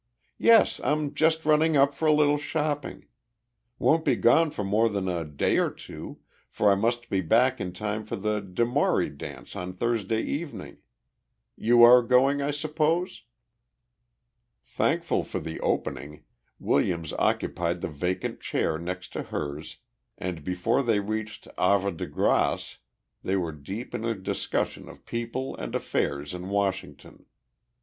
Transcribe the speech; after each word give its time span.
Yes, 0.39 0.81
I'm 0.83 1.13
just 1.13 1.45
running 1.45 1.77
up 1.77 1.93
for 1.93 2.07
a 2.07 2.11
little 2.11 2.39
shopping. 2.39 3.05
Won't 3.77 4.03
be 4.03 4.15
gone 4.15 4.49
for 4.49 4.63
more 4.63 4.89
than 4.89 5.07
a 5.07 5.23
day 5.23 5.57
or 5.59 5.69
two, 5.69 6.21
for 6.49 6.71
I 6.71 6.75
must 6.75 7.07
be 7.11 7.21
back 7.21 7.61
in 7.61 7.71
time 7.71 8.03
for 8.03 8.15
the 8.15 8.39
de 8.39 8.65
Maury 8.65 9.11
dance 9.11 9.55
on 9.55 9.73
Thursday 9.75 10.23
evening. 10.23 10.77
You 11.55 11.83
are 11.83 12.01
going, 12.01 12.41
I 12.41 12.49
suppose?" 12.49 13.25
Thankful 14.65 15.23
for 15.23 15.39
the 15.39 15.59
opening, 15.59 16.23
Williams 16.57 17.13
occupied 17.19 17.81
the 17.81 17.87
vacant 17.87 18.41
chair 18.41 18.79
next 18.79 19.13
to 19.13 19.21
hers, 19.21 19.77
and 20.17 20.43
before 20.43 20.81
they 20.81 20.99
reached 20.99 21.47
Havre 21.59 21.91
de 21.91 22.07
Grace 22.07 22.79
they 23.21 23.35
were 23.35 23.51
deep 23.51 23.93
in 23.93 24.03
a 24.03 24.15
discussion 24.15 24.89
of 24.89 25.05
people 25.05 25.55
and 25.57 25.75
affairs 25.75 26.33
in 26.33 26.49
Washington. 26.49 27.27